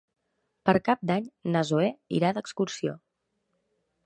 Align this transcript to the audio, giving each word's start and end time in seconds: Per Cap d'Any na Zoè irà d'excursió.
Per 0.69 0.73
Cap 0.87 1.03
d'Any 1.11 1.27
na 1.57 1.63
Zoè 1.73 1.91
irà 2.21 2.33
d'excursió. 2.39 2.97